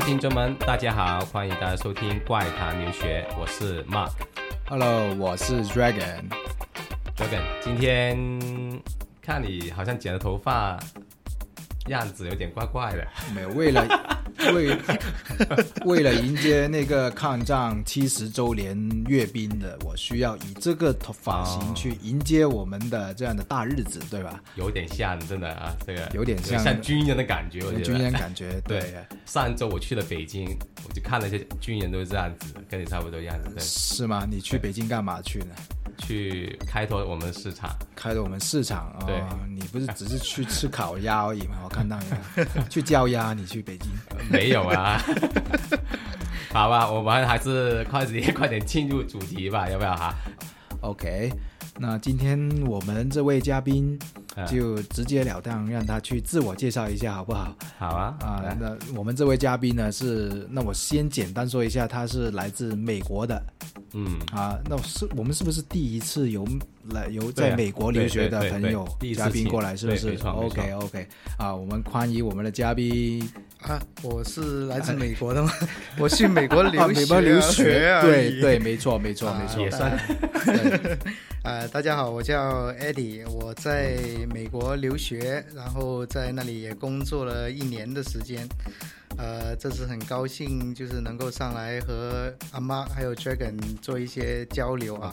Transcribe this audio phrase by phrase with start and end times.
[0.00, 4.12] 听众们，大家好，欢迎大家收听《怪谈留学》，我是 Mark。
[4.68, 6.24] Hello，我是 Dragon。
[7.16, 8.16] Dragon，今天
[9.20, 10.78] 看你好像剪了头发，
[11.88, 13.06] 样子有点怪怪的。
[13.34, 13.84] 没有，为了
[14.54, 14.78] 为
[15.84, 24.42] 为了迎接那个抗战七十周年阅兵的，我需要以这个发型去迎接我们的这样的大日子，对吧？
[24.56, 28.94] 有点像，真的啊，这个有点像像军人的感觉，我觉得军人感觉对。
[29.26, 33.50] 上周我去了北京，我就看了一些军人都是这样子，跟你差不多样子。
[33.54, 34.26] 对是吗？
[34.28, 35.54] 你去北京干嘛去呢？
[35.98, 37.70] 去开拓我们市场。
[37.94, 39.04] 开拓我们市场啊！
[39.06, 41.58] 对，你不是只是去吃烤鸭而已吗？
[41.64, 43.90] 我看到你 去叫鸭，你去北京
[44.30, 45.00] 没有啊？
[46.52, 50.14] 好吧，我们还是快点快点进入主题吧，要不要哈
[50.80, 51.30] ？OK，
[51.78, 53.98] 那今天我们这位嘉宾。
[54.46, 57.54] 就直截了当让他去自我介绍一下，好不好？
[57.78, 58.56] 好啊啊！
[58.60, 63.42] 那我们这位嘉宾呢是，那我先简单说一下，他是来自美国的。
[63.94, 66.46] 嗯啊，那是我们是不是第一次有
[66.90, 69.74] 来有在美国留学的朋友嘉宾过来？
[69.74, 71.06] 是不是？OK OK
[71.38, 73.26] 啊，我们欢迎我们的嘉宾
[73.62, 73.80] 啊！
[74.02, 75.52] 我是来自美国的吗？
[75.98, 79.98] 我去美国留学，美国留学，对对，没错没错没错，也算。
[81.42, 83.98] 呃， 大家好，我叫 Eddie，我在
[84.32, 88.48] 美国留学，然后在那里也工作了一年的时间。
[89.16, 95.12] 呃，这次很高兴，就是能够上来和阿妈还有 Dragon 做一些交流啊。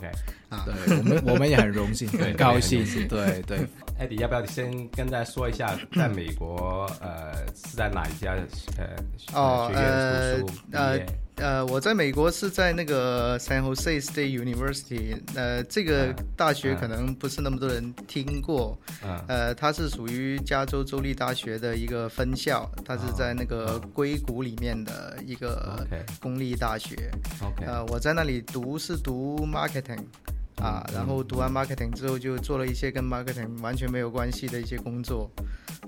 [0.50, 2.86] 啊，对我们我们也很荣幸，很高兴。
[3.10, 3.58] 对对
[4.00, 8.34] ，Eddie，要不要先跟大家说一下，在美国呃是在哪一家
[8.78, 9.34] 呃学
[9.74, 11.06] 院读书毕业？
[11.38, 18.80] 呃，我在美国是在那个 San Jose State University，呃，这个大学可能不是那么多人听过，
[19.28, 25.86] 呃，它是属于加州州立大学的一个分校，它是在那个硅谷里面的一个
[26.22, 27.12] 公立大学。
[27.42, 30.06] OK，呃，我在那里读是读 marketing。
[30.62, 35.30] 啊，然后读完 marketing 之后，就做了一些跟 marketing 完全没有关系的一些工作，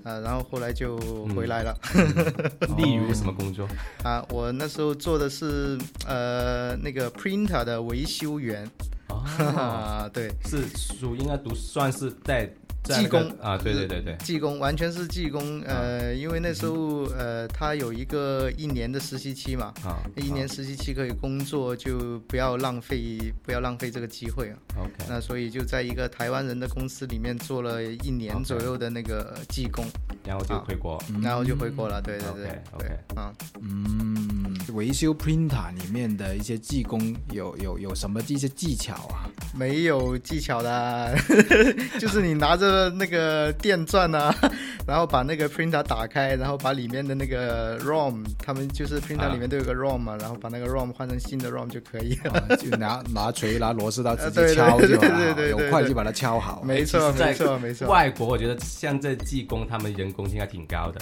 [0.04, 0.98] 啊，然后后来就
[1.36, 1.76] 回来了。
[2.78, 3.68] 例如什么工作？
[4.04, 8.70] 啊，我那时候做的是呃那个 printer 的维修员。
[9.10, 12.50] 啊，对，是属应该读算是在。
[12.88, 24.58] 技工啊，对对对对，技工完全是技工，呃，因为那时候呃，他有一个一年的实习期嘛，啊，一年实习期可以工作，就不要浪费，不要浪费这个机会啊。
[24.78, 29.86] OK，那所以就在一个台湾人的公司里面做了一年左右的那个技工，
[30.28, 39.30] 然后就回国，然后就回国了，对对对，OK，啊，嗯，维修 printer 里面的一些技工有有有什么一些技巧啊？
[39.58, 41.16] 没有技巧的，
[42.00, 42.68] 就是你拿着。
[42.98, 44.34] 那个电钻啊，
[44.88, 52.56] 然后把那个 printer 打开，然后把里面的那个 ROM，他们就是 printer 里面都有个 ROM 嘛，然后把那个 ROM 换成新的 ROM 就可以了。
[52.58, 56.62] 就拿 拿锤拿螺丝刀直接敲就好了，有快就把它敲好。
[56.64, 57.88] 没错，没错，没错。
[57.88, 61.00] 外国我觉得像这技工，他们人工应该挺高的。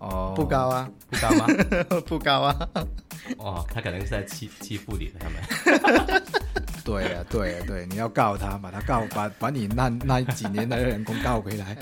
[0.00, 1.46] 哦，不高啊，不高吗？
[2.06, 2.68] 不高啊。
[3.38, 6.22] 哦，他可能是在欺欺负你，他们。
[6.84, 11.76] 对呀，对呀，对，你要告他，把他告，把把你那那几年的人工告回来。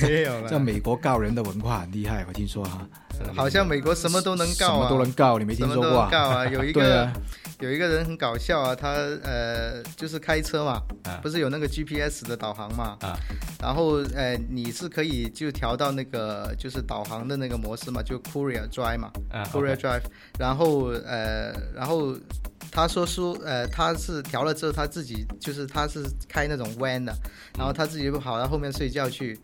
[0.00, 0.48] 没有了。
[0.48, 2.80] 在美国告人的文化很厉害，我听说哈。
[3.36, 6.08] 好像美国什么都能告，什么都能告，你没听说过？
[6.10, 7.12] 告啊，有一个
[7.62, 8.90] 有一个人很搞笑啊，他
[9.22, 10.82] 呃就是开车嘛，
[11.22, 13.16] 不是有那个 GPS 的导航嘛，啊，
[13.60, 19.12] 然后呃你是可以就调到那个就是导航的那个模式嘛，就 Courier Drive 嘛
[19.52, 20.02] ，Courier Drive，
[20.40, 22.16] 然后呃然后
[22.72, 27.14] 他说说呃他是调了之后他自己就是他是开那种 van 的，
[27.56, 29.38] 然后他自己就跑到后面睡觉去。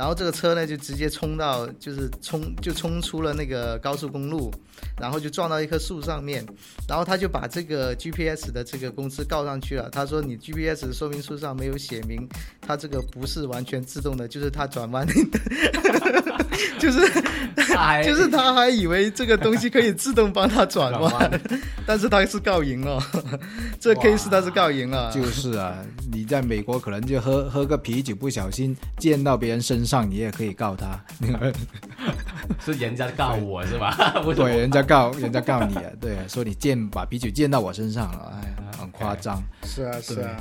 [0.00, 4.50] 然后这个车呢，就直接冲到，就是冲就冲出了那个高速公路，
[4.98, 6.42] 然后就撞到一棵树上面，
[6.88, 9.90] 然后他就把这个 GPS 的这个公司告上去了。
[9.90, 12.26] 他说你 GPS 说明书上没有写明，
[12.62, 15.06] 它这个不是完全自动的，就是它转弯，
[16.78, 17.00] 就是
[18.04, 21.40] 就是他还以为这个东西可以自动帮他转弯，
[21.86, 23.00] 但是他是告赢了，
[23.78, 25.10] 这 case 他是告赢了。
[25.12, 25.74] 就是啊，
[26.12, 30.08] 你在美国可能就喝喝个啤酒，不小心溅到别人身上。
[30.10, 30.98] 你也可以告他，
[32.64, 34.14] 是人家告我是吧？
[34.34, 39.42] 对，人家告人家告你啊，对，说你溅把啤酒溅到我身上了，哎，很夸张。
[39.64, 40.36] 是啊，是啊，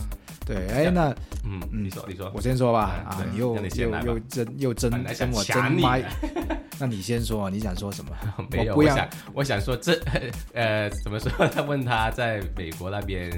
[0.50, 1.16] 对，哎，那
[1.46, 6.04] 嗯，你说你说，我先说吧，啊，你又又又真又真跟我争麦，
[6.80, 8.12] 那你先说，你想说什么？
[8.50, 9.94] 没有，我想我想说这
[10.54, 11.30] 呃怎么说？
[11.50, 13.30] 他问他在美国那边。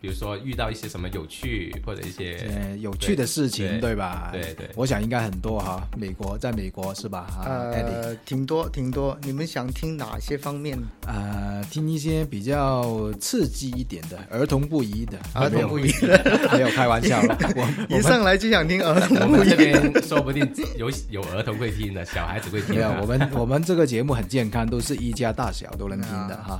[0.00, 4.30] 比如说遇到一些什么有趣或者一些呃有趣的事情，对吧？
[4.32, 5.86] 对对，我想应该很多哈。
[5.94, 7.26] 美国在美国是吧？
[7.44, 9.18] 呃，挺多挺多。
[9.22, 10.78] 你们想听哪些方面？
[11.06, 15.18] 呃，听一些比较刺激一点的，儿童不宜的。
[15.34, 17.20] 儿童不宜的， 没有开玩笑。
[17.54, 19.18] 我一上来就想听儿童。
[19.18, 22.80] 我们这边说不定有有儿童会听的，小孩子会听。
[23.00, 26.58] 我们我们这个节目很健康，都是一家大小都能听的哈。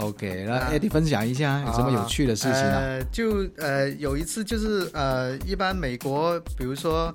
[0.00, 2.76] OK，那 Eddie 分享一下有什么有趣的事情呢？
[2.78, 7.14] 呃，就呃有一次就是呃，一般美国，比如说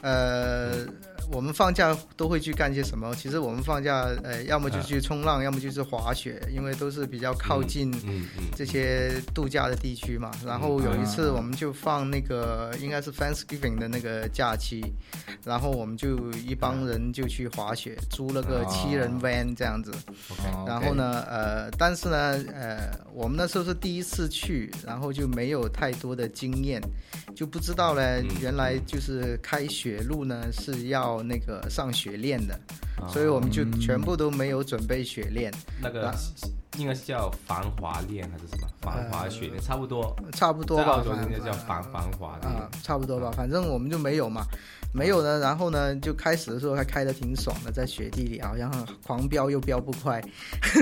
[0.00, 0.86] 呃。
[1.32, 3.14] 我们放假都会去干些什么？
[3.14, 7.92] 其实我们放假，呃，要么就去冲浪，要么就是滑雪，因为都是比较靠近
[8.56, 10.30] 这些度假的地区嘛。
[10.44, 14.82] 然后有一次，我们就放那个应该是 Thanksgiving 的那个假期，
[15.44, 19.92] 然后我们就一帮人就去滑雪，租了个七人 van 这样子。
[20.66, 26.82] 然后呢，呃，但是呢，呃，我们那时候是第一次去，然后就没有太多的经验，
[27.40, 31.22] 就不知道呢，原来就是开学路呢是要。
[31.22, 32.58] 那个上雪链的，
[33.08, 35.50] 所以我们就全部都没有准备雪链。
[35.80, 36.12] 那个
[36.78, 38.68] 应该是叫防滑链还是什么？
[38.80, 41.02] 防滑雪链差不多，差不多吧。
[41.24, 43.30] 应该叫防防滑啊，差不多吧。
[43.36, 44.44] 反正我们就没有嘛。
[44.92, 48.68] 没有呢，然后呢，就开始的时候还开的挺爽的，在雪地里好像
[49.06, 50.20] 狂飙又飙不快，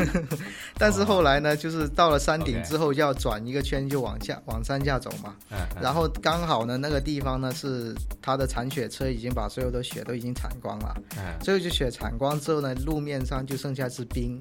[0.79, 5.35] 但是后来呢，就是到了山顶之后要转一个圈就往下往山下走嘛，
[5.79, 10.97] 然后刚好呢那个地方呢是他的铲雪车已经把所有的雪都已经铲光了，
[11.45, 14.39] 所以就雪铲光之后呢，路面上就剩下是冰，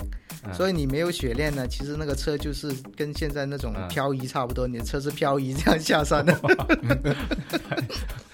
[0.54, 6.38] 所以你没有雪链呢，其实那个车就是跟现在那种漂移差不多，你的车是漂移这样下山的。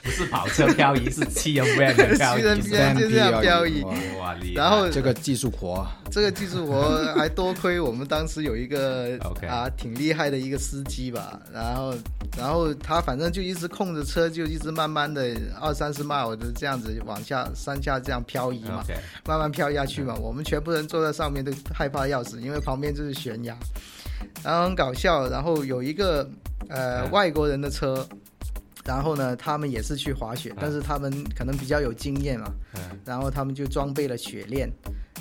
[0.04, 3.82] 不是跑车漂移，是七人 van 漂移，七人就这样漂移。
[3.84, 9.18] 哇，然后这个技术活，这个技术活还多亏我们当时有一个
[9.48, 11.40] 啊挺厉害的一个司机吧。
[11.54, 11.96] 然后，
[12.38, 18.84] 然后他反正就一直控着车，就一直慢慢的二三十迈，我就这样子往下山下这样漂移嘛，
[19.26, 20.14] 慢慢漂下去嘛。
[20.16, 23.58] 我们全部人坐在上面都害怕要死，因为旁边就是悬崖。
[24.44, 26.30] 然后很搞笑，然后有一个
[26.70, 28.08] 呃外国人的车。
[28.86, 32.54] 然后呢，他们也是去滑雪，但是他们可能比较有经验嘛。
[32.74, 32.82] 嗯。
[33.06, 34.70] 然后他们就装备了雪链，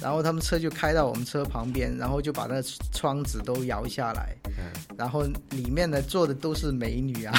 [0.00, 2.60] 然后他们车就开到我们车旁边，然后就把那
[2.92, 4.34] 窗子都摇下来。
[4.58, 4.64] 嗯。
[4.98, 7.32] 然后里面呢坐的都是美女啊。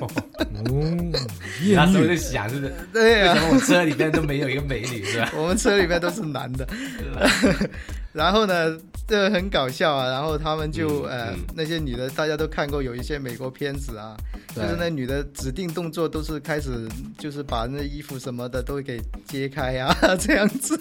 [0.00, 0.08] 哦。
[1.74, 5.30] 那时候就想是，对啊，为什么我车里面都没有一个美女是吧？
[5.36, 6.66] 我们车里面都是男的。
[8.14, 8.74] 然后呢，
[9.06, 10.10] 这很搞笑啊。
[10.10, 14.16] 然后他们就呃，那些女的大家都看过有一些美国片子啊。
[14.54, 20.78] 就是那女的指定动作都是开始，就是把那衣服什么的都给揭开呀， 这样子。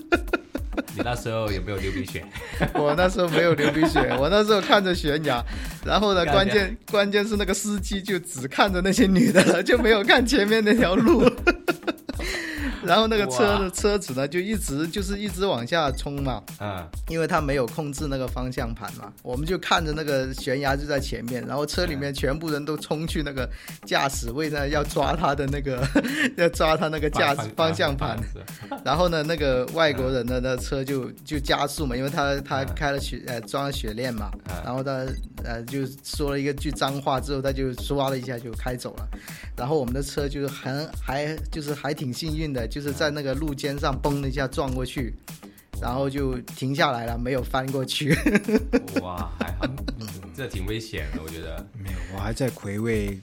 [0.96, 2.24] 你那时候有没有流鼻血？
[2.74, 5.44] 我那时候没有流鼻血， 我那时候看着悬崖，
[5.86, 11.29] 然后呢，关键关键是那个司机就只看着那些女的了，就没有看前面那条路。
[12.86, 23.50] 然后那个车的车子呢，就一直就是一直往下冲嘛，嗯，因为他没有控制那个方向盘嘛，我们就看着那个悬崖就在前面，然后车里面全部人都冲去那个
[23.86, 25.88] 驾驶位呢，要抓他的那个，
[26.38, 28.18] 要抓他那个驾驶方向盘，
[28.84, 34.30] 然后呢，那个外国人的那车就就加速嘛，因为他他开了雪呃装了雪链嘛，
[34.63, 35.06] 然后他
[35.44, 39.08] 呃就说了一个句脏话之后，他就唰了一下就开走了，
[39.58, 42.68] 然后我们的车就是很还就是还挺幸运的。
[42.75, 45.13] 就是在那个路肩上嘣的一下撞过去，
[45.82, 48.13] 然后就停下来了，没有翻过去。
[49.01, 49.65] 哇，还好，
[50.36, 51.65] 这挺危险的，我觉得。
[51.82, 53.17] 没有，我还在回味，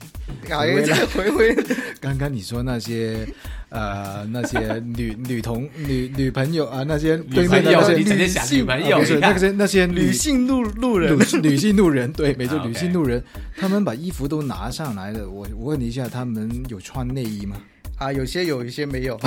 [0.49, 1.55] 还在回味。
[2.01, 3.29] 刚刚你说那些，
[3.69, 13.23] 呃，那些女女同女女朋友啊，那些对面的那些女性朋友，不是那些那些女性路路人，女性路人，对，没错， 女性路人，
[13.59, 15.29] 他们把衣服都拿上来了。
[15.29, 17.59] 我我问你一下，他们有穿内衣吗？
[18.03, 19.19] 啊，有些有一些没有。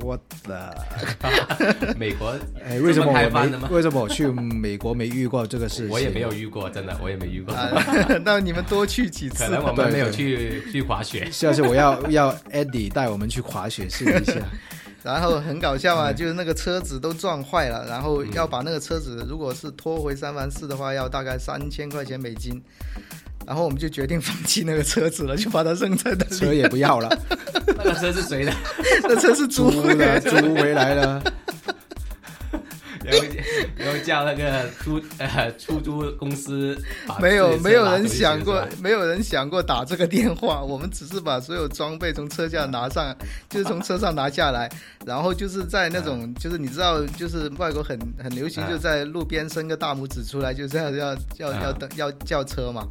[0.00, 0.86] 我的
[1.98, 2.32] 美国
[2.64, 3.68] 哎，为什么我没？
[3.74, 5.90] 为什么我去美国没遇过这个事情？
[5.90, 7.52] 我也没有遇过，真的，我也没遇过。
[8.24, 9.44] 那你们多去几次？
[9.44, 11.28] 可能我们没有去去滑雪。
[11.32, 14.34] 下次我要要 Eddie 带我们去滑雪试一下。
[15.02, 22.62] 然后很搞笑啊，就是那个车子都撞坏了，然后要把那个车子，如果是拖回三藩市的话，要大概三千块钱美金。
[23.48, 26.36] 然后我们就决定放弃那个车子了，就把它扔在那里。
[26.36, 27.08] 车也不要了。
[27.78, 28.52] 那个车是谁的？
[29.04, 31.22] 那车是租的，租回来了。
[33.02, 33.24] 然后，
[33.78, 36.76] 然后叫那个出呃出租公司。
[37.20, 40.62] 没有，没有人想过，没有人想过打这个电话。
[40.62, 43.16] 我们只是把所有装备从车架拿上，
[43.48, 44.68] 就是从车上拿下来，
[45.06, 52.86] 然后就是在那种，就是你知道，就是外国很很流行，就在路边伸个大拇指出来，就这样要要要等要叫车嘛。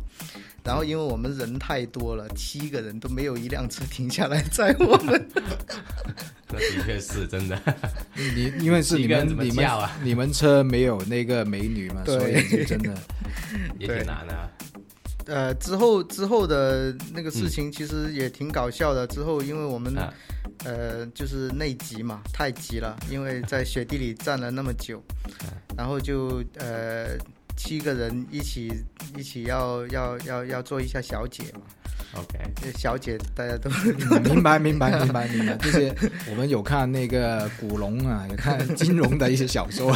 [0.67, 5.27] 然后，因为我们人太多了，七个人都没有一辆车停下来载我们。
[6.51, 7.57] 那的确是真的。
[8.13, 9.65] 你因为是你们你们
[10.03, 12.93] 你们车没有那个美女嘛，所以真的
[13.79, 14.50] 也挺难的。
[15.27, 19.07] 呃，之后之后的那个事情其实也挺搞笑的。
[19.07, 19.95] 之后因为我们
[20.65, 25.01] 呃就是内急嘛，太急了，因为在雪地里站了那么久，
[25.77, 27.17] 然后就呃。
[27.57, 28.71] 七个人一起
[29.17, 31.61] 一起要要要要做一下小姐嘛
[32.13, 33.69] ，OK，小姐大家都
[34.21, 35.93] 明白明白明白明白，这些
[36.29, 39.91] 我们有看那个古龙啊，有看金融的一些小说，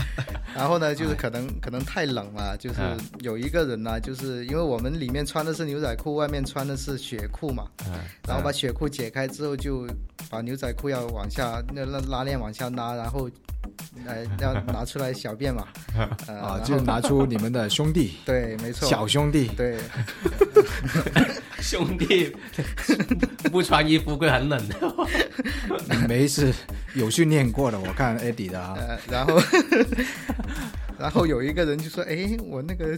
[0.54, 2.78] 然后呢，就是可能可能太冷了，就是
[3.20, 7.66] 有一个人呢，就是因为我们里面穿的是牛仔裤，外面穿的是雪裤嘛，
[8.28, 9.86] 然后把雪裤解开之后，就
[10.30, 13.28] 把牛仔裤要往下那拉拉链往下拉，然后。
[14.04, 15.66] 来要拿出来小便嘛？
[16.28, 19.78] 啊，就拿出你们的兄弟， 对，没错，小兄弟，对，
[21.60, 22.34] 兄弟
[23.50, 24.76] 不穿衣服会很冷的。
[26.08, 26.52] 没事，
[26.94, 28.76] 有训练过的，我看 Eddie 的啊。
[29.10, 29.40] 然后，
[30.98, 32.96] 然后有一个人就说：“哎，我那个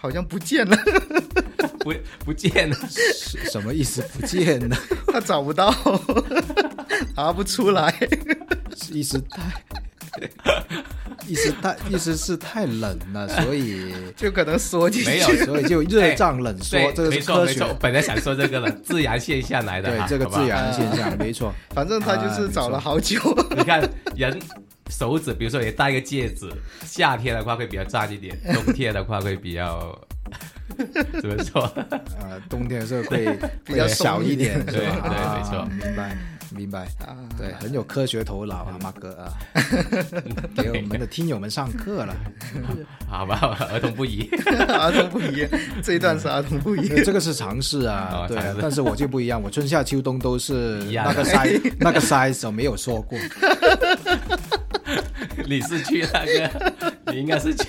[0.00, 0.76] 好像不见了，
[1.80, 2.76] 不不见了，
[3.50, 4.02] 什么意思？
[4.12, 4.76] 不见了？
[5.06, 5.74] 他找不到，
[7.16, 7.94] 拿不出来。”
[8.92, 9.42] 意思太，
[11.26, 17.76] 意思太，意思是太冷了，所以 就可能缩进去，没有，所以就热胀冷缩，这个是科学。
[17.80, 21.52] 本来想说这个了， 自然现象来的，对，这个自然现象没错。
[21.70, 23.18] 反正他就是找了好久。
[23.56, 23.80] 你看
[24.16, 24.38] 人
[24.88, 26.50] 手指，比如说你戴个戒指，
[26.86, 29.98] 夏天的话会比较胀一点，冬天的话会比较
[31.20, 31.62] 怎么说？
[32.20, 36.16] 呃，冬天的时候会比较小一点，对对，没错，明白。
[36.50, 36.84] 明白。
[37.06, 39.32] 啊，对，很有科学头脑啊，马哥啊，
[40.56, 42.16] 给我们的听友们上课了，
[43.08, 44.28] 好吧，儿童不宜，
[44.68, 45.46] 儿童不宜，
[45.82, 53.18] 这一段是儿童不宜，这个是尝试啊，对，但是我就不一样，我春夏秋冬都是那个 size，那个 size 我没有说过，
[55.46, 56.72] 你是去那个，
[57.12, 57.64] 你应该是去。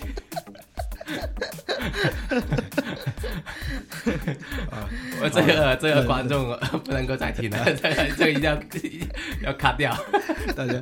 [5.22, 8.58] 我这个这个观众不能够再听了， 这个这个一定要
[9.44, 9.96] 要卡掉。
[10.56, 10.74] 大家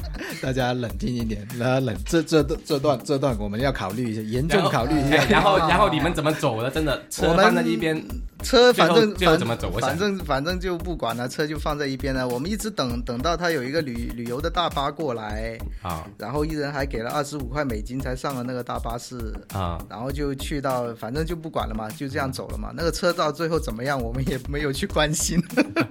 [0.42, 5.24] 大家冷静一点，后冷这这这段这段我们要考虑一下，严重考虑一下。
[5.30, 6.70] 然后 然后你们怎么走的？
[6.70, 8.04] 真的车放在一边。
[8.44, 9.72] 车反正反怎么走？
[9.80, 12.28] 反正反正就不管了，车就放在一边了。
[12.28, 22.72] 我们一直等等到他有一个旅旅游的大巴过来啊，然后一人还给了二十五块美金才上了那个大巴士啊，然后就去到，反正就不管了嘛，就这样走了嘛。
[22.76, 25.44] 那个车到最后怎么样，我们也没有去关心。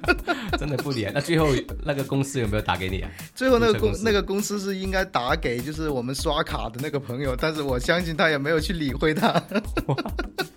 [0.56, 1.12] 真的不连。
[1.12, 1.48] 那最后
[1.84, 3.10] 那个公司有没有打给你啊？
[3.34, 9.42] 最后那个公那个公司是应该打给就是我们刷卡的那个朋友，但是我相信他也没有去理会他。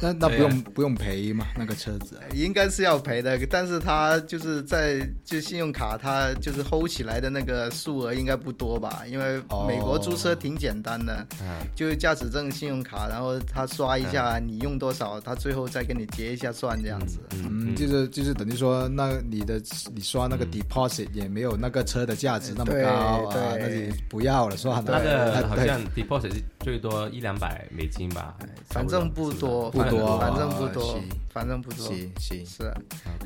[0.00, 1.46] 那那不用不用赔吗？
[1.56, 9.02] 那个车子应该是要赔的，但是他就是在就信用卡，他就是 hold 起来的那个数额应该不多吧？
[9.10, 11.26] 因为美国租车挺简单的，
[11.74, 17.18] 就是驾驶证、信用卡，然后他刷一下你用多少，他最后再给你结一下算这样子。
[17.32, 19.60] 嗯，就是就是等于说，那你的
[19.94, 22.88] 你刷那个 deposit 也没有那个车的价值那么高
[23.28, 24.84] 啊，那就不要了，算了。
[24.86, 26.42] 那个好像 deposit 是。
[26.68, 28.36] 最多一两百美金吧，
[28.68, 31.00] 反正不多，不多，反正不多，
[31.32, 32.70] 反正不多，行行是。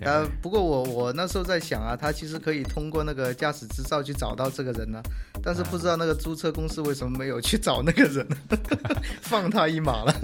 [0.00, 5.02] 呃，不过我我那时候在想啊，他其实可以通过那个驾驶执照去找到这个人呢，
[5.42, 8.24] 但是不知道那个租车公司为什么没有去找那个人，
[9.22, 10.14] 放他一马了。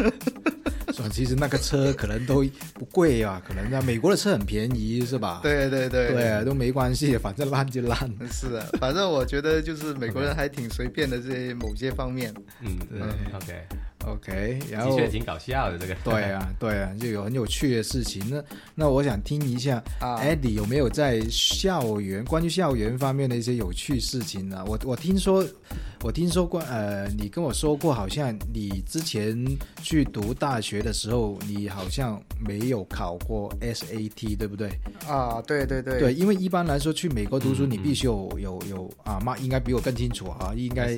[1.13, 5.41] 其实那个车可能都不贵啊，可能在美国的车很便宜，是吧？
[5.43, 7.99] 对对对，对都没关系，反正烂就烂。
[8.31, 12.33] 是的，反正我觉得就是美国人还挺随便的，这某些方面。
[12.61, 13.01] 嗯，对
[13.35, 13.67] ，OK。
[14.13, 15.95] OK，然后的确挺搞笑的这个。
[16.05, 18.23] 对啊，对啊，就有很有趣的事情。
[18.31, 18.43] 那
[18.75, 24.65] 那我想听一下，Eddie 有没有在校园关于校园方面的一些有趣事情呢？
[24.67, 25.45] 我我听说，
[26.03, 29.37] 我听说过，呃，你跟我说过，好像你之前
[29.83, 34.71] 去读大学的时候，你好像没有考过 SAT，对不对？
[35.07, 35.99] 啊，对对对。
[35.99, 40.97] 对，因为一般来说去美国读书，你必须有有有啊，妈应该比我更清楚啊，应该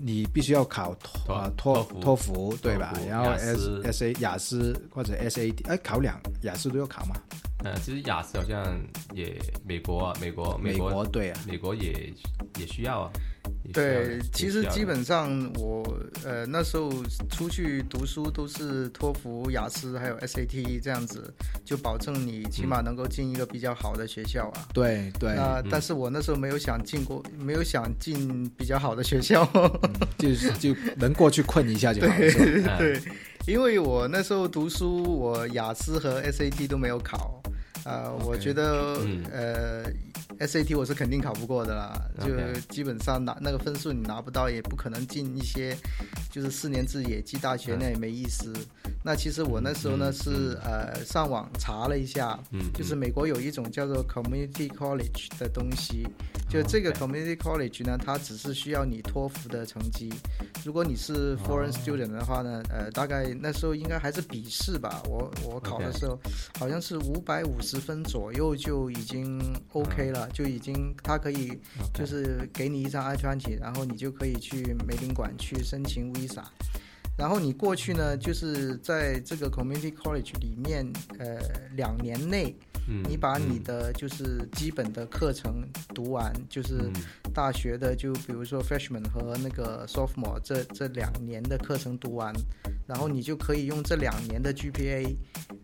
[0.00, 0.96] 你必须要考
[1.28, 2.31] 啊托托福。
[2.62, 2.92] 对吧？
[3.08, 7.14] 然后 S S A 雅思或者 S A D，哎，考两雅思都要考吗？
[7.64, 8.76] 呃，其实雅思好像
[9.14, 12.12] 也美国美国美国对啊，美国也
[12.58, 13.10] 也需要啊。
[13.72, 15.82] 对，其实基本上我
[16.24, 16.92] 呃那时候
[17.30, 21.32] 出去读书都是托福、雅思还有 SAT 这样子，
[21.64, 24.68] 就保证你起码能够进一个比较好的学校啊。
[24.74, 25.34] 对对。
[25.34, 29.48] 那但是我那时候没有想进过，没有想进比较好的学校，
[30.18, 32.14] 就是就能过去困一下就好。
[32.18, 33.00] 对对，
[33.46, 37.42] 因为我那时候读书，我雅思和 SAT 都没有考。
[37.84, 38.96] 啊，我觉得
[39.32, 39.84] 呃
[40.38, 45.76] ，SAT 我是肯定考不过的啦，就基本上拿那个分数你拿不到，也不可能进一些
[46.30, 48.52] 就是四年制野鸡大学，那也没意思。
[49.04, 52.38] 那其实我那时候呢是呃上网查了一下，
[52.72, 56.06] 就是美国有一种叫做 Community College 的东西，
[56.48, 60.08] 就这个 Community College 呢，它只是需要你托福的成绩。
[60.64, 66.16] 如果你是 Foreign Student 的话呢，呃，大概那时候应该还是笔试吧，我我考的时候
[66.56, 67.71] 好像是五百五十。
[67.72, 69.40] 十分左右就已经
[69.72, 71.58] OK 了，就已经他可以
[71.94, 76.44] 就是给你一张 I 专辑然后你就可以去美领馆去申请 Visa，
[77.16, 81.38] 然后你过去呢，就是在这个 Community College 里面，呃，
[81.76, 82.54] 两年内，
[83.08, 85.62] 你把你的就是基本的课程
[85.94, 86.90] 读完，就是
[87.32, 92.34] 大学的，就比如说 Freshman 和那个 Sophomore 这这两年的课程读完，
[92.86, 95.16] 然后你就可以用这两年的 GPA。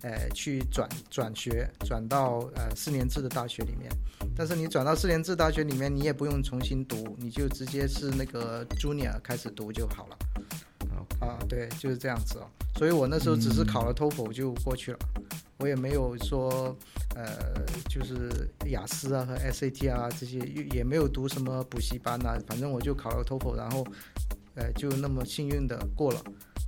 [0.03, 3.91] 呃，去转转学，转到呃四年制的大学里面。
[4.37, 10.17] 但是你转到四年制大学里面，你也不用重新读，你就直接是那个 junior 开始读就好了。
[11.21, 12.47] 啊，对，就是这样子哦。
[12.77, 14.99] 所以我那时候只是考了 TOEFL 就过去了，
[15.59, 16.77] 我也没有说
[17.17, 17.27] 呃，
[17.89, 20.39] 就是雅思啊和 SAT 啊这些，
[20.73, 22.39] 也没有读什么补习班呐。
[22.47, 23.85] 反正我就考了 TOEFL，然后
[24.55, 26.23] 呃就那么幸运的过了，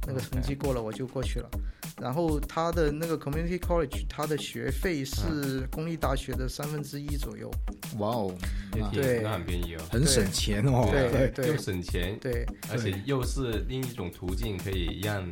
[0.07, 1.51] 那个成绩过了我就过去了。
[2.01, 7.51] 然后他的那个 community college，他的学费是公立大学的三分之一左右。
[7.99, 8.35] 哇哦，
[8.93, 15.23] 对，那很便宜哦，很省钱哦，对对，又省钱，对，而且又是另一种途径，可以让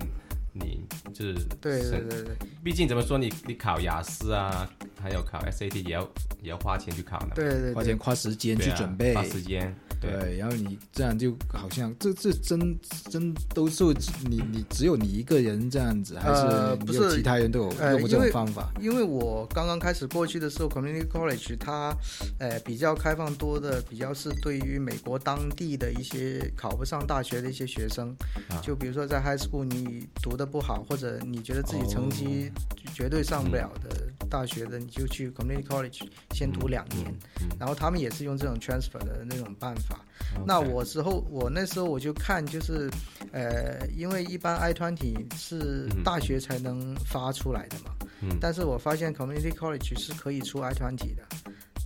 [0.52, 0.82] 你
[1.14, 4.68] 就是对对对对，毕竟怎么说，你你考雅思啊，
[5.00, 6.02] 还有考 SAT 也要
[6.42, 9.74] 也要花钱去考的，对对，花钱花时间去准备，花时间。
[10.00, 12.78] 对，然后你这样就好像这这真
[13.10, 13.84] 真都是
[14.28, 18.72] 你你只有你一个人这样子，还是不是其他人都有用这种方法？
[18.80, 21.94] 因为我刚刚开始过去的时候，Community College 它
[22.38, 28.14] 呃比较开放多的，比较是对于美国当地的一些考不上大学的一些学生，
[28.62, 32.50] 就比如说在 High School 你读的不好，或者你觉得自己成绩
[32.94, 37.12] 绝对上不了的大学的，你就去 Community College 先读两年，
[37.58, 39.87] 然后他们也是用这种 transfer 的那种办法。
[39.88, 40.04] 法，
[40.46, 42.90] 那我时候我那时候我就看就是，
[43.32, 47.90] 呃，因为一般 I twenty 是大学才能发出来的嘛，
[48.22, 51.22] 嗯，但是我发现 Community College 是可以出 I twenty 的，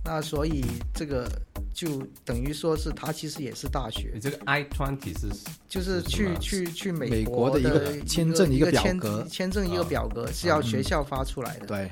[0.03, 0.63] 那所以
[0.93, 1.27] 这个
[1.73, 4.11] 就等于说是它其实也是大学。
[4.13, 5.29] 你这个 I twenty 是
[5.67, 11.65] 就是去去去美国的一个签证一个表格，签证一个表格是要学校发出来的。
[11.65, 11.89] 对，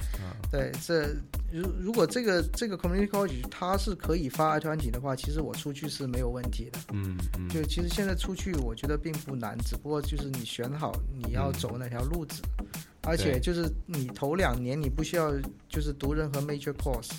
[0.51, 1.09] 对，这。
[1.51, 6.79] 如如果这个这个 community college 它是可以发 I-20 的话，其实我出去是没有问题的。
[6.93, 7.49] 嗯嗯。
[7.49, 12.41] 就其实现在出去，我觉得并不难，只不过就是你选好你要走哪条路子，
[13.03, 15.33] 而且就是你头两年你不需要
[15.67, 17.09] 就是读任何 major course，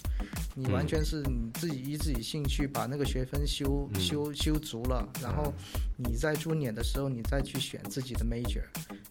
[0.55, 5.53] 你完全是你自己依自己兴趣把那个学分修修修足了，然后
[5.97, 8.63] 你在中年的时候你再去选自己的 major。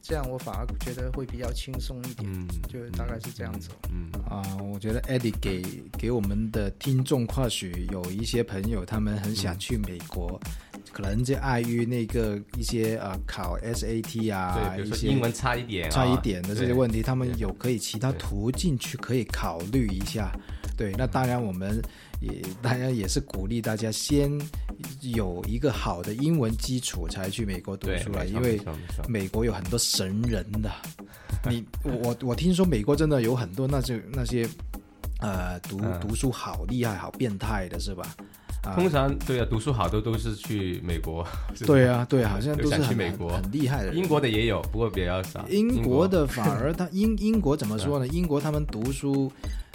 [0.01, 3.69] 这样我反而觉得会比较轻松一点，就大概是这样子。
[3.91, 4.11] 嗯。
[4.29, 5.63] 啊，我觉得 Eddie 给
[5.97, 10.39] 给我们的听众或许有一些朋友，他们很想去美国，
[10.91, 20.31] 可能就碍于那个一些呃考 SAT 啊，对，比如说一些英文差一点、啊，差一点的这些问题，他们有可以其他途径去可以考虑一下。
[20.81, 21.79] 对，那当然我们
[22.19, 24.31] 也当然也是鼓励大家先
[25.01, 28.59] 有一个好的英文基础才去美国读，书了，因为
[29.07, 30.71] 美国有很多神人的。
[31.49, 34.47] 你我我听说美国真的有很多那些那些
[35.19, 38.15] 呃读、嗯 读书好厉害、好变态的是吧？
[38.63, 41.25] 啊，通常对啊，读书好的都是去美国，
[41.65, 43.93] 对啊，对啊，好像就想去都是去美国很很厉害的。
[43.93, 45.43] 英国的也有，不过比较少。
[45.49, 48.05] 英国的反而他英英国怎么说呢？
[48.05, 49.31] 嗯 英国他们读书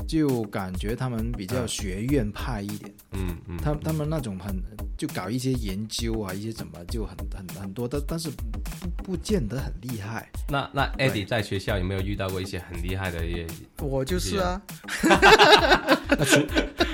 [0.06, 4.54] 就感觉他们比较学院派一点，嗯嗯，他他们那种很
[4.96, 10.28] 就搞一些研究啊，一些怎么就很很很多但，但是不不见得很厉害。
[10.48, 13.44] 那那 Eddie 在学校有没有遇到过一些很厉害的也？
[13.82, 14.62] 我就是啊，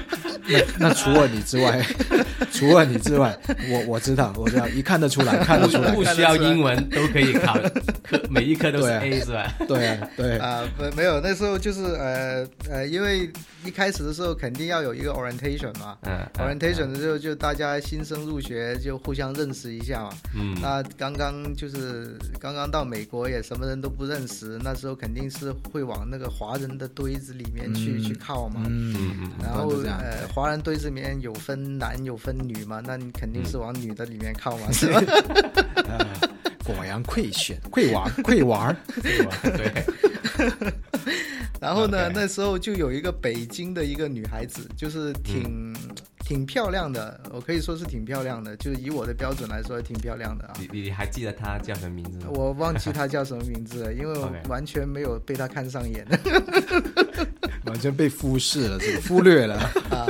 [0.47, 1.87] 那除那那除了你之外，
[2.53, 3.39] 除了你之外，
[3.71, 7.55] 我我知道，我知道，一看得出来，看得出来不，需要英文都可以考
[8.03, 9.55] 科，每一科都是 A 是吧？
[9.69, 13.31] 对啊对啊，不没有，那时候就是呃呃，因为
[13.65, 15.97] 一开始的时候肯定要有一个 orientation 嘛。
[16.03, 20.11] 嗯 orientation 的时候，就大家新生入学就互相认识一下嘛。
[20.35, 28.63] 嗯那刚刚就是刚刚到美国，也什么人都不认识，那时候肯定是会往那个华人的堆子里面去、嗯去靠嘛。
[28.67, 35.01] 嗯嗯嗯然后呃，华人堆子里面有分男有分女嘛，那你肯定是往女的里面靠嘛， 是吧？
[35.89, 35.99] 啊
[36.65, 39.37] 果然溃选溃玩溃王，对吧？
[39.43, 40.92] 对，
[41.63, 45.73] 然后呢那时候就有一个北京的一个女孩子，就是挺、
[46.25, 50.55] 挺漂亮的，我可以说是挺漂亮的，就是以我的标准来说挺漂亮的啊。
[50.59, 52.27] 你你还记得她叫什么名字吗？
[52.31, 56.05] 我忘记她叫什么名字了，因为我完全没有被她看上眼
[57.65, 59.55] 完全被忽视了，是吧忽略了。
[59.89, 60.07] 啊。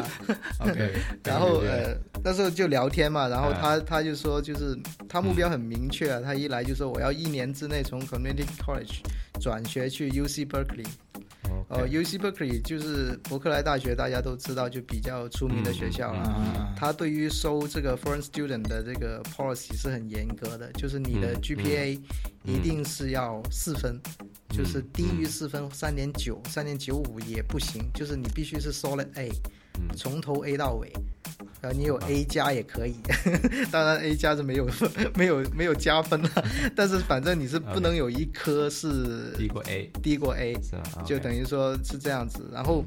[0.61, 4.75] OK， 然后呃，那时候就聊天嘛，然后啊他他就说，就是
[5.07, 9.01] 她目标很明确啊，他一来就说我要一年之内从 Community College
[9.39, 10.87] 转学去 UC Berkeley。
[11.69, 16.21] 哦 OK，UC Berkeley 就是伯克莱大学，大家都知道，就比较出名的学校了。
[16.21, 21.99] 啊，他对于收这个 foreign student 的这个 policy 是很严格的，就是你的嗯 GPA
[22.45, 23.99] 嗯一定是要四分，
[24.51, 29.31] 就是低于嗯四分，三点九、三点九五也不行，就是你必须是 solid A，
[29.79, 30.93] 嗯从头 A 到尾。
[31.63, 32.97] 呃，你有 A 加也可以，
[33.71, 34.69] 当然 A 加是没有
[35.17, 36.31] 没有没有加分了，
[36.77, 40.55] 但是反正你是不能有一科是低过 A 低过 A？
[41.07, 42.49] 就等于说是这样子。
[42.53, 42.85] 然后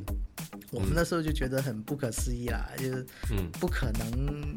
[0.72, 4.56] 我们那时候就觉得很不可思议啦，就是嗯不可能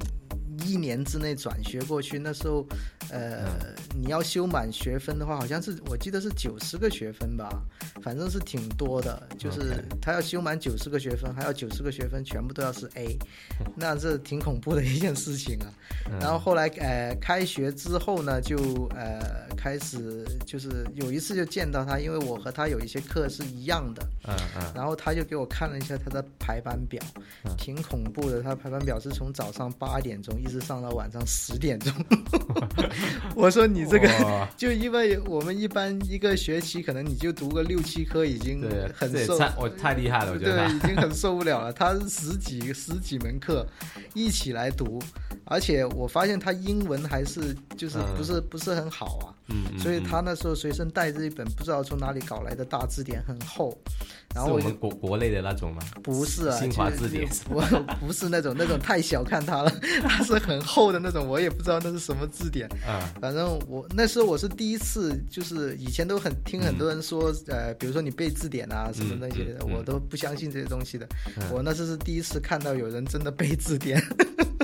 [0.66, 2.18] 一年之内转学过去。
[2.18, 2.66] 那时候，
[3.10, 7.62] 呃，你要修满学分的话，好像是我记得是九十个学分吧，
[8.02, 9.28] 反正是挺多的。
[9.38, 13.16] 就是他要修满九十个学分，还要九十个学分全部都要是 A，
[13.76, 15.66] 那这挺恐怖的一件事情啊。
[16.10, 18.56] 嗯然后后来呃开学之后呢，就
[18.94, 27.02] 呃开始就是有一次就见到他，因为我和他有一些课是一样的，嗯嗯然后他就给我看了一下他的排班表，
[27.44, 28.42] 嗯挺恐怖的。
[28.42, 31.92] 他排班表是从早上八点钟一直上到晚上十点钟。
[33.36, 38.62] 我说你这个，就因为我们一般一个学期可能你就读个六七科，已经，
[38.94, 39.38] 很受。
[39.56, 41.72] 我太厉害了，我觉得对，已经 很受不了了。
[41.72, 43.66] 他十几十几门课
[44.14, 45.00] 一起来读，
[45.50, 49.34] 而且我发现他英文还是就是嗯不是、不是很好啊。
[49.50, 53.76] 嗯，嗯所以嗯他那时候随身带着一本不知道从哪里搞来的大字典，很厚。
[54.34, 55.82] 然后我就是我们国国内的那种吗？
[56.02, 57.62] 不是啊，新华就是字典 我
[57.98, 59.70] 不是那种那种太小看它了，
[60.06, 62.68] 它是很厚的那种，我也不知道那是什么字典。
[62.86, 71.08] 啊反正我那时候我是第一次，就是以前都很听很多人说，呃，比如说你背字典啊什么那些我都不相信这些东西的。
[71.38, 73.98] 嗯我那次是第一次看到有人真的背字典，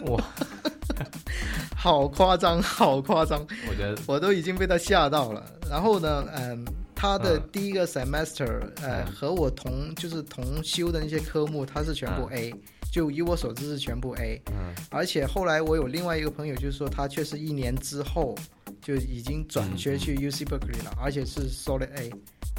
[0.06, 0.22] 哇，
[1.76, 5.44] 好夸张， 好夸张，我觉得我都已经被他吓到了。
[5.70, 12.54] 然后呢，嗯，他的嗯第一个 semester，、呃，嗯和我同就是同修的那些科目，他是全部 A，、
[12.92, 14.40] 就以我所知是全部 A。
[14.52, 18.34] 嗯而且后来我有另外一个朋友，就是说他确实一年之后
[18.80, 22.10] 就已经转学去 UC Berkeley 了，而且是 Solid A，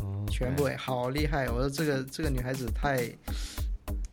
[0.02, 1.48] 哦全部 A，好厉害！
[1.50, 3.10] 我说这个这个女孩子太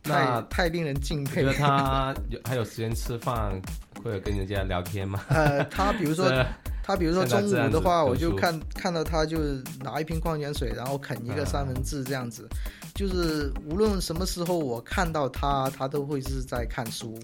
[0.05, 1.65] 那太太令人敬佩我觉得。
[1.67, 3.59] 他有还有时间吃饭，
[4.03, 5.23] 或者跟人家聊天吗？
[5.29, 6.29] 呃，他比如说
[6.83, 9.37] 他比如说中午的话，我就看看到他就
[9.81, 12.45] 拿一瓶矿泉水，然后啃一个嗯三文治这样子，
[12.93, 17.17] 就是无论什么时候我看到他，他都会是在看书。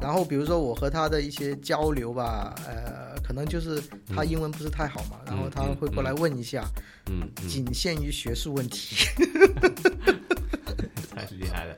[0.00, 3.82] 然后比如说我和他的一些交流吧，呃，可能就是
[4.14, 6.64] 他英文不是太好嘛，然后他会过来问一下，
[7.10, 9.04] 嗯嗯，仅限于学术问题。
[11.10, 11.76] 太厉害了。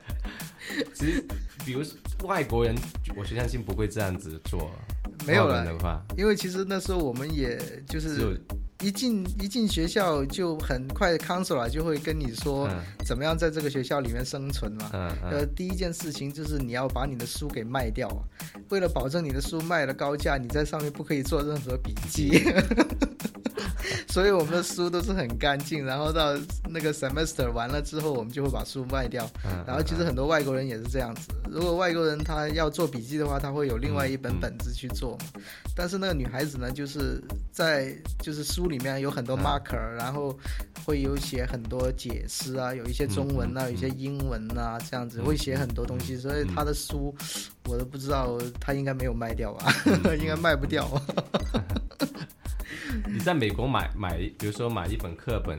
[0.93, 1.25] 其实，
[1.65, 1.83] 比如
[2.23, 2.75] 外国人，
[3.15, 4.71] 我相信不会这样子做。
[5.25, 8.39] 没有了的话，因为其实那时候我们也就是
[8.81, 14.89] 一进一进学校就很快 counselor 就会跟你说嗯怎么样在这个学校里面生存嘛。
[14.93, 18.21] 嗯呃，嗯第一件事情就是你要把你的书给卖掉啊，
[18.69, 22.43] 为了保证你的书卖了高价，你在上面不可以做任何笔记。
[24.17, 26.35] 所以我们的书都是很干净，然后到
[26.67, 29.29] 那个 semester 完了之后，我们就会把书卖掉。
[29.45, 35.39] 嗯，然后其实很多外国人也是这样子，如果外国人他要做笔记的话，他会有另外一本本子去做嘛。
[35.75, 40.35] 但是那个女孩子呢，就是在就是书里面有很多嗯 marker，、然后
[40.83, 47.15] 会有写很多解释啊，有一些中文啊，有一些英文啊，这样子嗯会写很多东西，所以她的书
[47.65, 50.89] 我都不知道，她应该没有卖掉吧，嗯 应该卖不掉。
[53.17, 55.57] 你在美国买买，比如说买一本课本，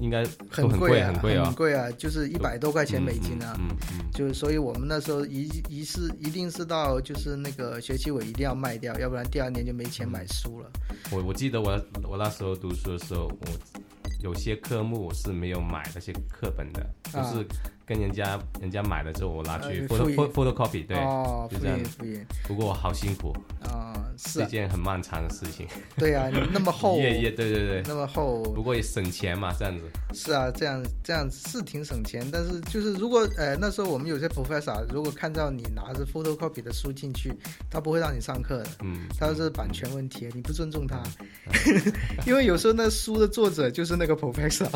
[0.00, 3.56] 应该很贵啊，很贵啊，很贵啊，就是一百多块钱美金啊。
[3.58, 10.70] 嗯嗯嗯就所以我们那时候一一是一定是到就是那个学期尾一定要卖掉，要不然第二年就没钱买书了。
[11.10, 11.72] 我我记得我
[12.08, 13.46] 我那时候读书的时候，我
[14.22, 17.46] 有些科目我是没有买那些课本的，啊就是
[17.86, 21.78] 跟人家人家买了之后，我拿去呃 photo photocopy，对，哦，复就这样。
[21.78, 22.26] 印复印。
[22.46, 25.66] 不过好辛苦，啊，是是一啊，件很漫长的事情，
[25.96, 26.96] 对啊，你那么厚。
[26.98, 37.32] 一，页页，对对对，那么厚，不过也省钱嘛，这样子，是啊，这样这样是挺省钱，但是就是如果呃那时候我们有些 professor 如果看到你拿着 photocopy 的书进去，
[37.70, 38.58] 他不会让你上课。
[38.58, 38.66] 的。
[38.82, 41.02] 嗯，他说是版权问题，你不尊重他，
[42.26, 44.68] 因为有时候那书的作者就是那个 professor，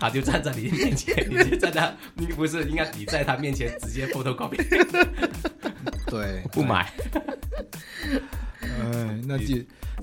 [0.00, 4.56] 他就站在你面前， 你就站在他，你不是应该你在他面前直接 photocopy
[6.08, 6.90] 对，不买，
[8.62, 9.58] 哎，那就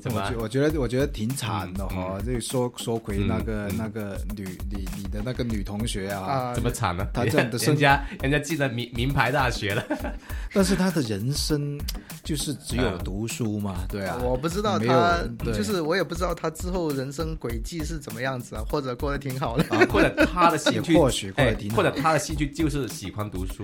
[0.07, 7.05] 怎么啊我觉我觉得我觉得挺惨的哈、这个说说回那个、那个女你你的那个女同学啊，啊怎么惨呢？
[7.13, 9.83] 她这样的生人家人家进了名名牌大学了，
[10.53, 11.77] 但是她的人生
[12.23, 19.63] 就是只有啊读书嘛， 对啊，我不知道没有他，就是我也不知道她之后人生轨迹是怎么样子啊，或者过得挺好的。
[19.87, 21.77] 或者她的兴趣， 或许或者哎挺好。
[21.77, 23.63] 或者她的兴趣就是喜欢读书，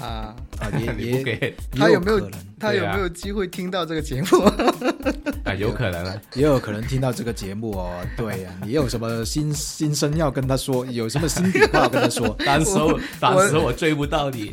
[0.00, 0.34] 啊。
[0.58, 1.32] 啊也也给。
[1.40, 4.38] 也他有没有他有没有机会听到这个节目？
[5.44, 6.04] 啊，有可能。
[6.04, 14.50] 啊，也有可能听到这个节目哦，对呀、你有什么心心声要跟他说，有什么心底话要跟他说， 当时候当时我追不到你，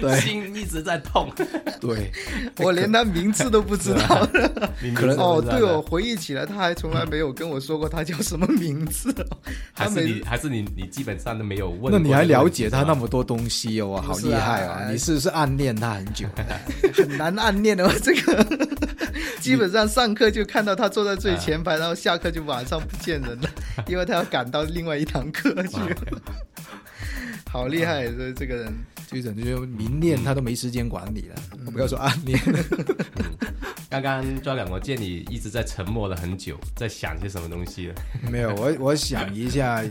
[0.00, 0.20] 对。
[0.20, 1.32] 心一直在痛，
[1.80, 2.10] 对，
[2.58, 4.28] 我连他名字都不知道。
[4.94, 9.38] 可能哦，对哦哦，，回忆起来，他还从来没有跟我说过他叫什么名字哦。
[9.76, 14.70] 还是你还是你你基本上都没有问过那你还了解他那么多东西哦，哇好厉害哦！
[14.70, 16.26] 啊你是不是暗恋他很久？
[16.94, 18.46] 很难暗恋的， 这个
[19.40, 23.50] 基本上上课就看到他坐在最前排，然后下课就马上不见人了，
[23.88, 25.76] 因为他要赶到另外一堂课去。
[27.54, 28.74] 好厉害，这这个人
[29.06, 32.36] 就等于说明恋他都没时间管理了，我不要说暗恋。
[33.88, 37.94] 刚刚庄长，我见你一直在沉默了很久，在想些什么东西了？
[38.28, 39.84] 没有，我我想一下，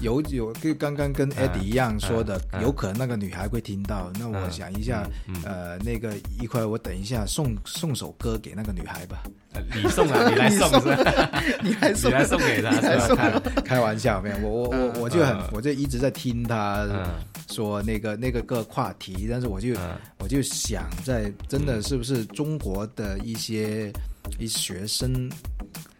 [0.00, 4.10] 有有跟刚刚跟 Eddie 一样说的，嗯有可能那个女孩会听到。
[4.18, 9.22] 那我嗯想一下，嗯嗯呃，那个一会儿我等一下送送首歌给那个女孩吧。
[9.54, 11.42] 呃你送啊，你来送是吧？
[11.62, 13.40] 你来送你来送给他？
[13.64, 17.06] 开玩笑，没有，我我我我就很嗯，我就一直在听他嗯。
[17.50, 19.96] 说那个那个个话题，但是我就嗯。
[20.20, 23.92] 我就想在真的是不是中国的一些
[24.38, 25.28] 一学生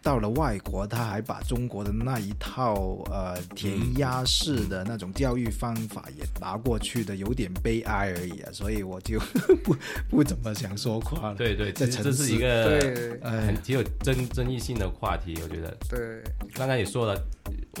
[0.03, 9.17] 到了外国，他还把中国的那一套呃填鸭式的那种教育方法也拿过去的，有点悲哀而已啊，所以我就
[9.63, 9.73] 不
[10.09, 11.35] 不怎么想说话了。
[11.35, 15.73] 对对，这这是一个很，挺有争争议性的话题，我觉得。
[15.89, 16.21] 对，
[16.53, 17.17] 刚刚也说了，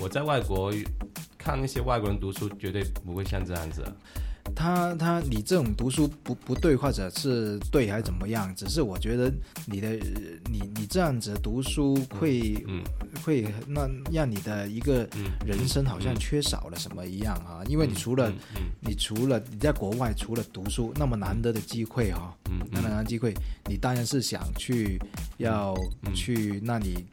[0.01, 0.73] 我在外国
[1.37, 3.91] 看那些外国人读书，绝对不会像这样子啊。
[4.55, 8.53] 他他你这种读书不不对，或者是对还是怎么样？
[8.55, 9.31] 只是我觉得
[9.65, 9.97] 你的呃
[10.51, 12.83] 你你这样子读书会、嗯
[13.23, 18.33] 会那让你的一个嗯，人生好像缺少了什么一样啊，因为你除了、
[18.81, 23.33] 你除了你在国外除了读书那么难得的机会哈、嗯那么难得的机会，
[23.69, 24.99] 你当然是想去
[25.37, 27.05] 要嗯去那里。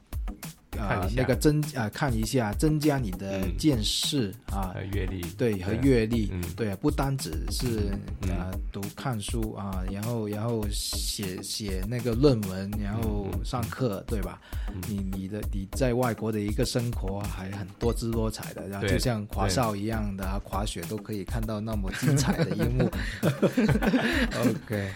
[0.81, 1.23] 啊、看一下。
[1.23, 3.57] 那个增啊、看一下，增加你的嗯。
[3.59, 5.21] 见识啊，呃阅历。
[5.37, 6.43] 对和阅历，嗯。
[6.57, 7.91] 对啊，不单只是
[8.23, 14.41] 嗯啊、读看书啊，然后然后写写那个论文，然后上课，对吧？
[14.69, 14.81] 嗯。
[14.89, 22.91] 你你的你在外国的一个生活还很多姿多彩的，然后就像华少一样的啊，滑雪都可以看到那么精彩的一幕。
[24.41, 24.91] OK，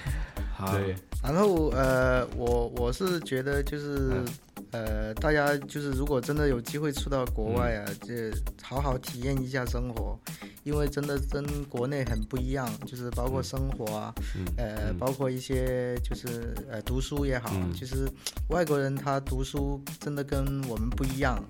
[0.56, 0.78] 好，
[1.22, 4.24] 然后呃，我我是觉得就是、嗯
[4.74, 8.12] 呃，大家就是如果真的有机会出到国外啊，就
[8.60, 10.18] 好好体验一下生活，
[10.64, 14.12] 因为真的跟国内很不一样，就是包括生活啊，
[14.56, 18.08] 呃，包括一些就是呃读书也好，其实
[18.48, 21.40] 外国人他读书真的跟我们不一样，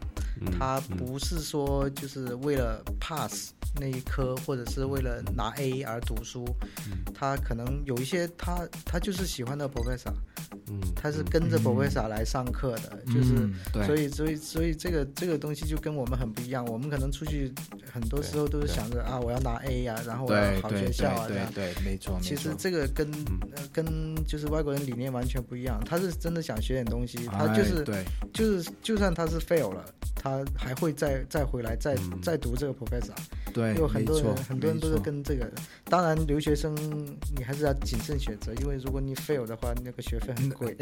[0.59, 6.45] 他不是说就是为了 pass 那一科或者是为了拿 A 而读书，
[7.15, 10.13] 他可能有一些他他就是喜欢的 professor。
[10.67, 13.51] 嗯，他是跟着 professor 来上课的，就是，
[13.87, 16.65] 所以，所以，所以这个这个东西就跟我们很不一样。
[16.67, 17.53] 我们可能出去
[17.93, 21.53] 很多时候都是想着啊，我要拿 A 呀，然后我要好学校啊，这样。
[21.53, 22.19] 对，没错。
[22.23, 23.11] 其实这个跟
[23.73, 25.83] 跟就是外国人理念完全不一样。
[25.85, 29.85] 他是真的想学点东西，他就是对就是就算他是 fail 了，
[30.15, 33.15] 他还会再再回来再再读这个 professor。
[33.53, 35.51] 对，有很多人很多人都是跟这个。
[35.85, 36.75] 当然，留学生
[37.37, 40.55] 你还是要谨慎选择，因为如果你 fail 的话，那个学费很。
[40.55, 40.73] 贵，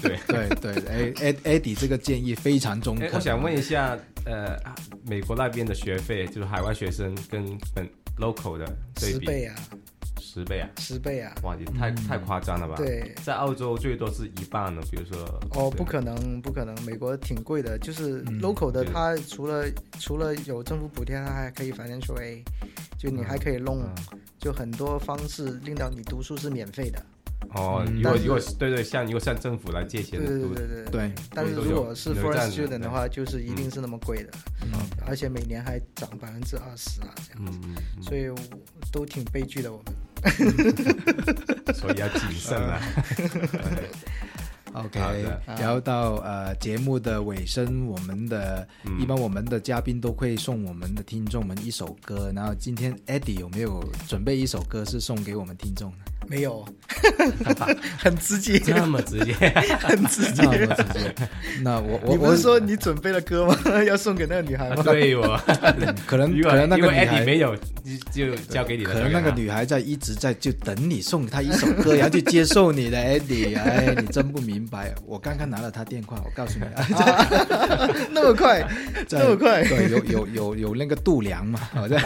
[0.00, 0.16] 对
[0.60, 3.10] 对对，哎哎艾迪这个建议非常中肯。
[3.12, 4.56] 我想问一下，呃，
[5.04, 7.88] 美国那边的学费，就是海外学生跟本
[8.18, 8.64] local 的
[8.98, 9.54] 十倍啊，
[10.34, 12.74] 十倍啊，十倍啊，哇，你太太夸张了吧？
[12.76, 15.16] 对，在澳洲最多是一半呢，比如说。
[15.52, 19.64] 哦，不可能，不可能，美国挺贵的，就是 local 的，它除了
[20.00, 22.42] 除了有政府补贴，它还可以 financial A，
[22.98, 23.88] 就你还可以弄，
[24.40, 27.00] 就很多方式令到你读书是免费的。
[27.50, 31.12] 哦，如果如果对对，像如果向政府来借钱，对对对对对。
[31.30, 34.30] 但是如果是 first student 的话，就是一定是那么贵的，
[35.06, 37.58] 而且每年还涨百分之二十啊，这样子，
[38.02, 38.26] 所以
[38.90, 39.94] 都挺悲剧的我们。
[41.74, 42.80] 所以要谨慎啊。
[44.74, 44.98] OK，
[45.46, 48.66] 然后到呃节目的尾声，我们的
[48.98, 55.98] 一般我们的嘉宾都会送我们的听众们一首歌，然后今天 Eddie 有没有准备一首歌是送给我们听众的？
[56.26, 56.64] 没有，
[57.98, 59.32] 很直接，这么直接，
[59.80, 61.14] 很直接，直接。
[61.62, 63.56] 那我我你不是说你准备了歌吗？
[63.86, 64.82] 要送给那个女孩吗？
[64.82, 65.38] 对我，
[66.06, 67.54] 可能可能那个女孩没有，
[68.10, 73.58] 就交给你了可能那个女孩在一直在就等你送她一首歌，然后就接受你的 Eddie。
[73.58, 74.94] 哎，你真不明白。
[75.06, 76.64] 我刚刚拿了她电话，我告诉你，
[78.10, 78.66] 那么快，
[79.10, 81.60] 那么快，对，有有有有那个度量嘛？
[81.74, 82.00] 好像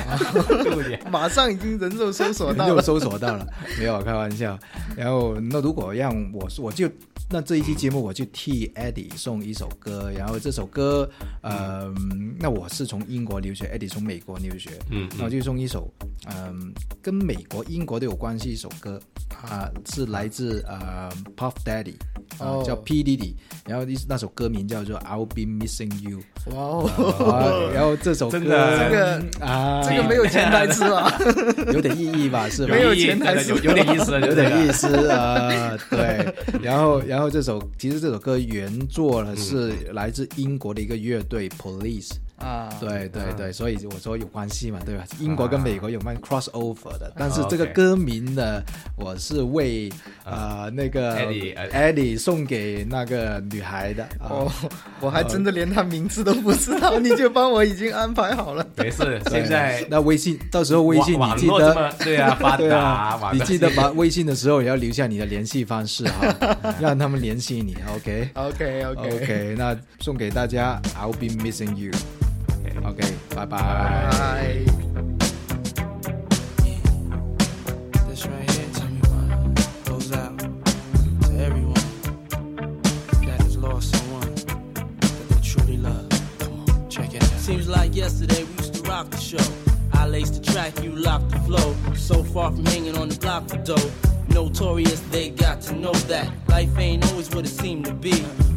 [0.64, 3.46] 度量，马上已经人肉搜索到，又搜索到了，
[3.78, 4.07] 没有。
[4.08, 4.58] 开玩笑，
[4.96, 6.90] 然后那如果让我我就
[7.28, 11.06] 那这一期节目我就替 Eddie 送一首歌，然后这首歌，
[11.42, 11.92] 呃，
[12.38, 15.92] 那我是从英国留学，Eddie 从美国留学，嗯，那我就送一首，
[16.24, 18.98] 嗯，跟美国、英国都有关系一首歌，
[19.42, 21.96] 啊，是来自呃 Puff Daddy，
[22.38, 23.34] 啊，叫 P Diddy，
[23.66, 26.20] 然后那首歌名叫做 I'll Be Missing You，
[26.54, 26.62] 哇
[26.96, 31.10] 哦，然后这首歌这个啊，这个没有潜台词啊？
[31.72, 32.48] 有点意义吧？
[32.48, 32.74] 是吧？
[32.74, 42.10] 没有潜台词，有有点意思，有点意思啊，对，然后然后这首其实这首歌原作呢是来自英国的一个乐队 Police。
[42.38, 45.04] 啊，对对对，所以我说有关系嘛，对吧？
[45.20, 48.62] 英国跟美国有卖 cross over 的，但是这个歌名呢，
[48.96, 49.90] 我是为
[50.24, 51.18] 呃那个
[51.72, 54.06] Eddie 送给那个女孩的。
[54.20, 54.50] 哦，
[55.00, 58.64] 我还真的连她名字都不知道，你就帮我已经安排好了。
[58.76, 67.76] 没事，现在那微信到时候微信你记得对啊 发达，你记得把微信的时候也要留下你的联系方式哈， 让他们联系你。
[67.96, 71.90] OK OK OK OK，那送给大家，I'll be missing you。
[72.84, 73.02] OK，
[73.34, 74.64] 拜拜。
[87.38, 89.38] Seems like yesterday we used to rock the show.
[89.94, 91.74] I laced the track, you locked the flow.
[91.94, 93.90] So far from hanging on the block for dough.
[94.28, 98.22] Notorious, they got to know that life ain't always what it seemed to be.